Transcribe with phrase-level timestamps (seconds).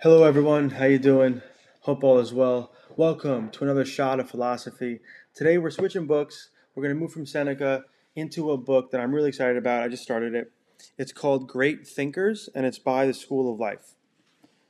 [0.00, 1.42] Hello everyone, how you doing?
[1.80, 2.70] Hope all is well.
[2.96, 5.00] Welcome to another shot of philosophy.
[5.34, 6.50] Today we're switching books.
[6.72, 7.82] We're going to move from Seneca
[8.14, 9.82] into a book that I'm really excited about.
[9.82, 10.52] I just started it.
[10.98, 13.94] It's called Great Thinkers and it's by the School of Life.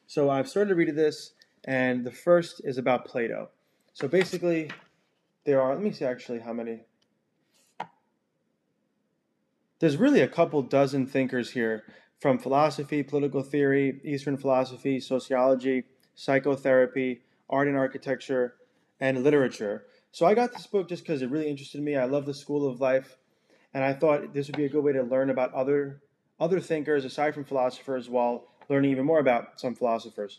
[0.06, 1.32] So I've started reading this
[1.62, 3.50] and the first is about Plato.
[3.92, 4.70] So basically
[5.44, 6.84] there are let me see actually how many
[9.78, 11.84] there's really a couple dozen thinkers here
[12.18, 18.54] from philosophy, political theory, Eastern philosophy, sociology, psychotherapy, art and architecture,
[19.00, 19.84] and literature.
[20.10, 21.96] So I got this book just because it really interested me.
[21.96, 23.18] I love the school of life,
[23.72, 26.02] and I thought this would be a good way to learn about other
[26.40, 30.38] other thinkers aside from philosophers while learning even more about some philosophers.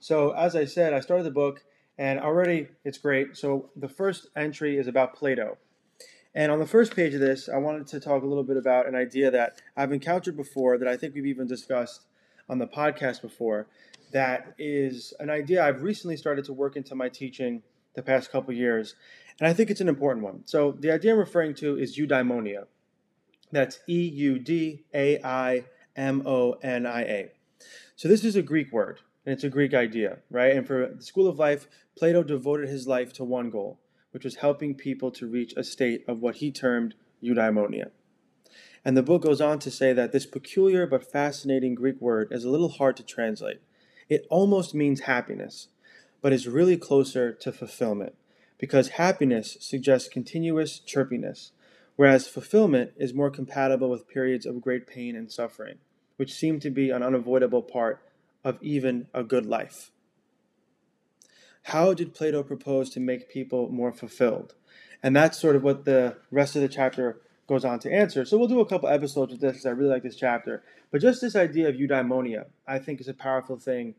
[0.00, 1.64] So as I said, I started the book
[1.96, 3.36] and already it's great.
[3.36, 5.56] So the first entry is about Plato.
[6.34, 8.86] And on the first page of this, I wanted to talk a little bit about
[8.86, 12.06] an idea that I've encountered before that I think we've even discussed
[12.48, 13.66] on the podcast before.
[14.12, 17.62] That is an idea I've recently started to work into my teaching
[17.94, 18.94] the past couple years.
[19.40, 20.42] And I think it's an important one.
[20.44, 22.66] So the idea I'm referring to is eudaimonia.
[23.50, 25.64] That's E U D A I
[25.96, 27.32] M O N I A.
[27.96, 30.54] So this is a Greek word, and it's a Greek idea, right?
[30.54, 34.36] And for the school of life, Plato devoted his life to one goal which was
[34.36, 37.90] helping people to reach a state of what he termed eudaimonia.
[38.84, 42.44] And the book goes on to say that this peculiar but fascinating Greek word is
[42.44, 43.60] a little hard to translate.
[44.08, 45.68] It almost means happiness,
[46.22, 48.14] but is really closer to fulfillment,
[48.56, 51.50] because happiness suggests continuous chirpiness,
[51.96, 55.78] whereas fulfillment is more compatible with periods of great pain and suffering,
[56.16, 58.00] which seem to be an unavoidable part
[58.44, 59.90] of even a good life.
[61.68, 64.54] How did Plato propose to make people more fulfilled?
[65.02, 68.24] And that's sort of what the rest of the chapter goes on to answer.
[68.24, 70.62] So we'll do a couple episodes with this because I really like this chapter.
[70.90, 73.96] But just this idea of eudaimonia, I think is a powerful thing.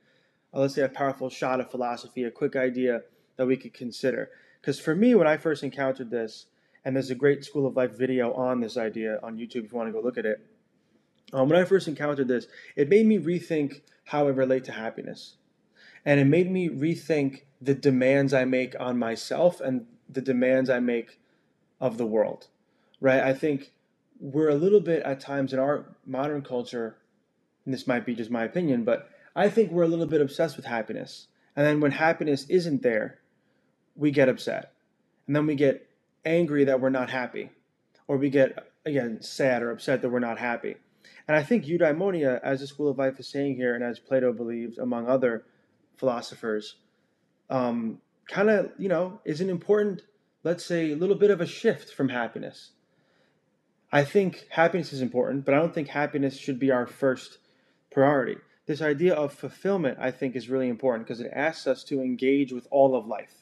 [0.52, 3.02] Uh, let's say a powerful shot of philosophy, a quick idea
[3.38, 4.32] that we could consider.
[4.60, 6.48] Because for me, when I first encountered this,
[6.84, 9.78] and there's a great School of Life video on this idea on YouTube if you
[9.78, 10.44] want to go look at it.
[11.34, 15.36] Um, when I first encountered this, it made me rethink how I relate to happiness.
[16.04, 20.80] And it made me rethink the demands I make on myself and the demands I
[20.80, 21.20] make
[21.80, 22.48] of the world,
[23.00, 23.22] right?
[23.22, 23.72] I think
[24.20, 26.98] we're a little bit at times in our modern culture,
[27.66, 30.58] and this might be just my opinion, but I think we're a little bit obsessed
[30.58, 31.28] with happiness.
[31.56, 33.20] And then when happiness isn't there,
[33.96, 34.74] we get upset.
[35.28, 35.88] And then we get
[36.26, 37.52] angry that we're not happy.
[38.08, 40.76] Or we get, again, sad or upset that we're not happy.
[41.28, 44.34] And I think eudaimonia, as the School of Life is saying here, and as Plato
[44.34, 45.44] believed, among other
[45.98, 46.76] philosophers,
[47.50, 50.04] um, kind of, you know, is an important,
[50.44, 52.72] let's say, a little bit of a shift from happiness.
[53.92, 57.40] I think happiness is important, but I don't think happiness should be our first
[57.92, 58.38] priority.
[58.68, 62.54] This idea of fulfillment, I think, is really important because it asks us to engage
[62.54, 63.34] with all of life.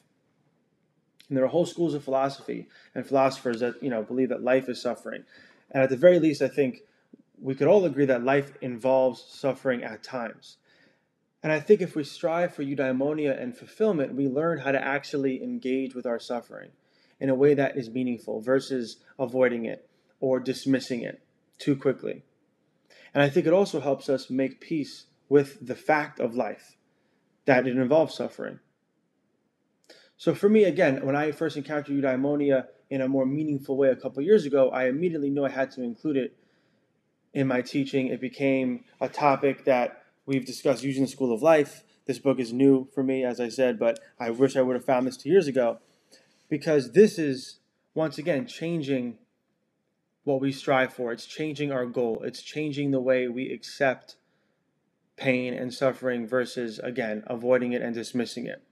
[1.28, 4.70] And there are whole schools of philosophy and philosophers that, you know, believe that life
[4.70, 5.24] is suffering.
[5.70, 6.80] And at the very least, I think
[7.38, 10.56] we could all agree that life involves suffering at times.
[11.42, 15.42] And I think if we strive for eudaimonia and fulfillment, we learn how to actually
[15.42, 16.70] engage with our suffering
[17.20, 19.88] in a way that is meaningful versus avoiding it
[20.20, 21.20] or dismissing it
[21.58, 22.24] too quickly.
[23.14, 26.76] And I think it also helps us make peace with the fact of life,
[27.44, 28.58] that it involves suffering.
[30.16, 33.96] So for me, again, when I first encountered eudaimonia in a more meaningful way a
[33.96, 36.36] couple years ago, I immediately knew I had to include it
[37.34, 38.08] in my teaching.
[38.08, 41.84] It became a topic that We've discussed using the school of life.
[42.04, 44.84] This book is new for me, as I said, but I wish I would have
[44.84, 45.78] found this two years ago
[46.50, 47.60] because this is,
[47.94, 49.16] once again, changing
[50.24, 51.12] what we strive for.
[51.12, 52.20] It's changing our goal.
[52.24, 54.16] It's changing the way we accept
[55.16, 58.62] pain and suffering versus, again, avoiding it and dismissing it.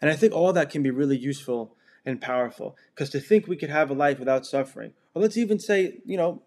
[0.00, 1.74] And I think all that can be really useful
[2.06, 5.58] and powerful because to think we could have a life without suffering, or let's even
[5.58, 6.42] say, you know,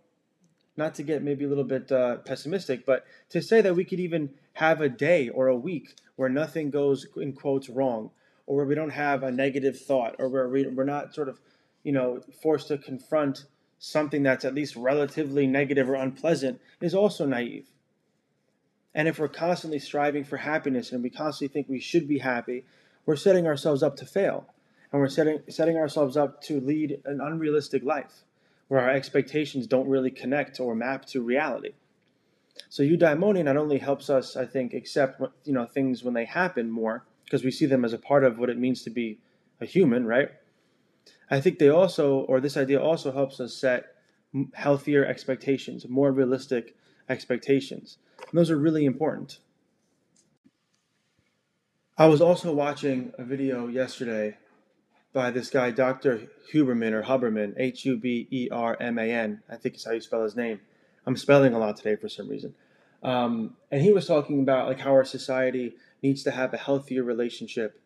[0.78, 4.00] not to get maybe a little bit uh, pessimistic, but to say that we could
[4.00, 8.10] even have a day or a week where nothing goes in quotes wrong,
[8.48, 11.40] or where we don't have a negative thought, or where we, we're not sort of,
[11.84, 13.46] you know, forced to confront
[13.80, 17.68] something that's at least relatively negative or unpleasant, is also naive.
[18.94, 22.64] And if we're constantly striving for happiness and we constantly think we should be happy,
[23.06, 24.48] we're setting ourselves up to fail.
[24.92, 28.24] And we're setting, setting ourselves up to lead an unrealistic life
[28.70, 31.74] where our expectations don't really connect or map to reality.
[32.76, 36.70] So eudaimonia not only helps us, I think, accept you know things when they happen
[36.70, 39.22] more because we see them as a part of what it means to be
[39.62, 40.32] a human, right?
[41.32, 43.96] I think they also, or this idea also helps us set
[44.56, 46.76] healthier expectations, more realistic
[47.08, 47.98] expectations.
[48.20, 49.40] And those are really important.
[51.98, 54.36] I was also watching a video yesterday
[55.14, 56.28] by this guy, Dr.
[56.52, 59.44] Huberman or Huberman, H U B E R M A N.
[59.50, 60.60] I think is how you spell his name.
[61.06, 62.54] I'm spelling a lot today for some reason.
[63.06, 67.04] Um, and he was talking about like how our society needs to have a healthier
[67.04, 67.80] relationship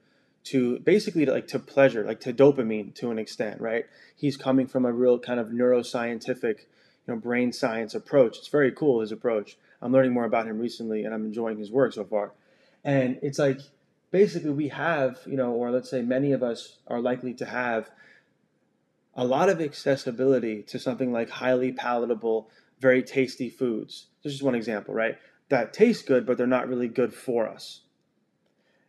[0.46, 3.86] to basically like to pleasure, like to dopamine to an extent, right?
[4.16, 8.38] He's coming from a real kind of neuroscientific, you know, brain science approach.
[8.38, 9.58] It's very cool his approach.
[9.82, 12.32] I'm learning more about him recently, and I'm enjoying his work so far.
[12.86, 13.60] And it's like
[14.12, 17.90] basically we have, you know, or let's say many of us are likely to have
[19.16, 22.50] a lot of accessibility to something like highly palatable,
[22.80, 24.08] very tasty foods.
[24.24, 25.18] This is one example, right?
[25.50, 27.82] That taste good, but they're not really good for us.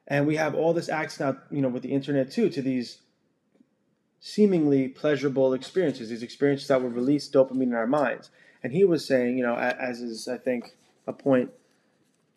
[0.07, 2.99] And we have all this access now, you know, with the internet too, to these
[4.19, 8.31] seemingly pleasurable experiences, these experiences that will release dopamine in our minds.
[8.63, 10.77] And he was saying, you know, as is, I think,
[11.07, 11.51] a point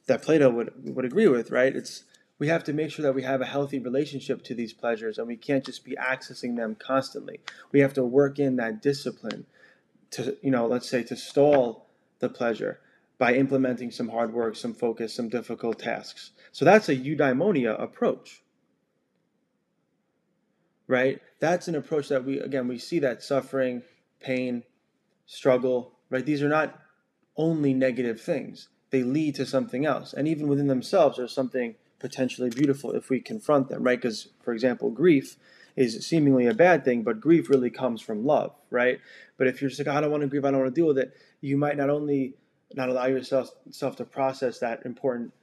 [0.05, 1.75] that Plato would, would agree with, right?
[1.75, 2.03] It's
[2.39, 5.27] we have to make sure that we have a healthy relationship to these pleasures and
[5.27, 7.39] we can't just be accessing them constantly.
[7.71, 9.45] We have to work in that discipline
[10.13, 11.87] to, you know, let's say to stall
[12.19, 12.79] the pleasure
[13.17, 16.31] by implementing some hard work, some focus, some difficult tasks.
[16.51, 18.43] So that's a eudaimonia approach.
[20.87, 21.21] Right?
[21.39, 23.83] That's an approach that we again we see that suffering,
[24.19, 24.63] pain,
[25.25, 26.25] struggle, right?
[26.25, 26.79] These are not
[27.37, 28.69] only negative things.
[28.89, 30.13] They lead to something else.
[30.13, 33.99] And even within themselves there's something potentially beautiful if we confront them, right?
[33.99, 35.37] Because, for example, grief
[35.75, 38.99] is seemingly a bad thing, but grief really comes from love, right?
[39.37, 40.87] But if you're just like, I don't want to grieve, I don't want to deal
[40.87, 42.35] with it, you might not only
[42.73, 45.33] not allow yourself self to process that important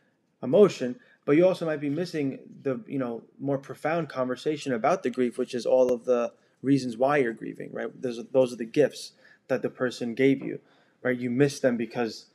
[0.42, 5.10] emotion, but you also might be missing the you know more profound conversation about the
[5.10, 6.32] grief, which is all of the
[6.62, 7.90] reasons why you're grieving, right?
[8.00, 9.12] Those those are the gifts
[9.48, 10.60] that the person gave you,
[11.02, 11.18] right?
[11.18, 12.26] You miss them because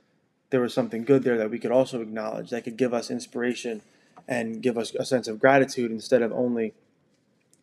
[0.50, 3.81] there was something good there that we could also acknowledge that could give us inspiration
[4.27, 6.74] and give us a sense of gratitude instead of only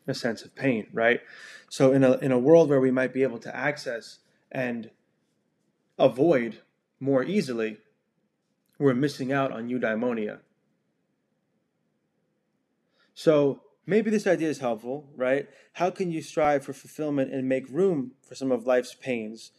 [0.06, 1.20] a sense of pain, right?
[1.68, 4.18] So in a in a world where we might be able to access
[4.50, 4.90] and
[5.98, 6.60] avoid
[7.00, 7.78] more easily,
[8.78, 10.40] we're missing out on eudaimonia.
[13.14, 15.48] So maybe this idea is helpful, right?
[15.74, 19.52] How can you strive for fulfillment and make room for some of life's pains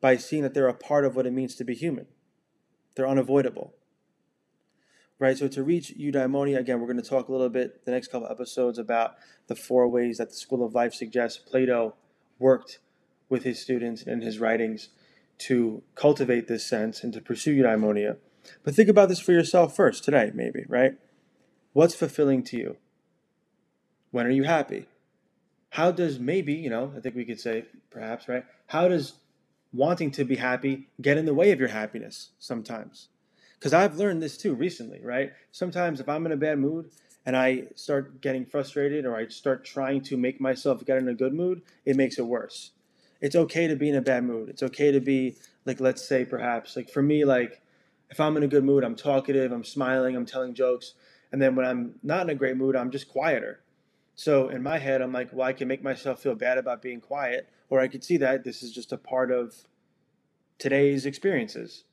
[0.00, 2.06] by seeing that they're a part of what it means to be human?
[2.94, 3.74] They're unavoidable
[5.18, 5.36] right?
[5.36, 8.28] So to reach eudaimonia, again, we're going to talk a little bit the next couple
[8.30, 9.16] episodes about
[9.46, 11.94] the four ways that the School of Life suggests Plato
[12.38, 12.78] worked
[13.28, 14.88] with his students in his writings
[15.38, 18.16] to cultivate this sense and to pursue eudaimonia.
[18.64, 20.94] But think about this for yourself first today, maybe, right?
[21.72, 22.76] What's fulfilling to you?
[24.10, 24.86] When are you happy?
[25.70, 28.44] How does maybe, you know, I think we could say perhaps, right?
[28.68, 29.14] How does
[29.72, 33.08] wanting to be happy get in the way of your happiness sometimes?
[33.58, 35.32] Because I've learned this too recently, right?
[35.50, 36.90] Sometimes if I'm in a bad mood
[37.26, 41.14] and I start getting frustrated or I start trying to make myself get in a
[41.14, 42.70] good mood, it makes it worse.
[43.20, 44.48] It's okay to be in a bad mood.
[44.48, 47.60] It's okay to be, like, let's say perhaps, like for me, like,
[48.10, 50.94] if I'm in a good mood, I'm talkative, I'm smiling, I'm telling jokes.
[51.32, 53.60] And then when I'm not in a great mood, I'm just quieter.
[54.14, 57.00] So in my head, I'm like, well, I can make myself feel bad about being
[57.00, 59.54] quiet, or I could see that this is just a part of
[60.58, 61.84] today's experiences.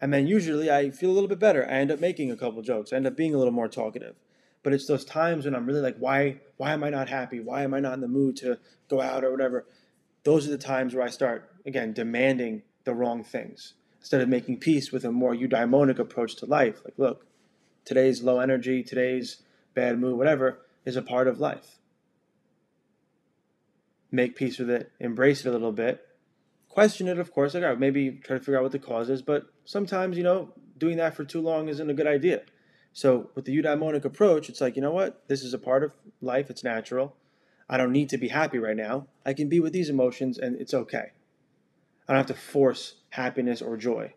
[0.00, 1.66] And then usually I feel a little bit better.
[1.68, 2.92] I end up making a couple jokes.
[2.92, 4.14] I end up being a little more talkative.
[4.62, 7.40] But it's those times when I'm really like, why, why am I not happy?
[7.40, 9.66] Why am I not in the mood to go out or whatever?
[10.24, 14.58] Those are the times where I start, again, demanding the wrong things instead of making
[14.58, 16.80] peace with a more eudaimonic approach to life.
[16.84, 17.26] Like, look,
[17.84, 19.42] today's low energy, today's
[19.74, 21.76] bad mood, whatever, is a part of life.
[24.10, 26.07] Make peace with it, embrace it a little bit,
[26.68, 27.54] question it, of course.
[27.54, 30.52] Like, right, maybe try to figure out what the cause is, but sometimes, you know,
[30.76, 32.42] doing that for too long isn't a good idea.
[32.92, 35.28] So with the eudaimonic approach, it's like, you know what?
[35.28, 36.50] This is a part of life.
[36.50, 37.16] It's natural.
[37.68, 39.06] I don't need to be happy right now.
[39.26, 41.12] I can be with these emotions and it's okay.
[42.08, 44.14] I don't have to force happiness or joy.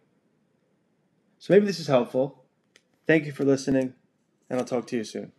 [1.39, 2.43] So maybe this is helpful.
[3.07, 3.95] Thank you for listening,
[4.49, 5.31] and I'll talk to you soon.